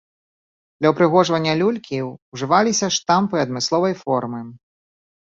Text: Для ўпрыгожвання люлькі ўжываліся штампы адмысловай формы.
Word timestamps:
Для 0.81 0.91
ўпрыгожвання 0.93 1.51
люлькі 1.59 1.97
ўжываліся 2.05 2.87
штампы 2.95 3.35
адмысловай 3.43 3.93
формы. 4.01 4.41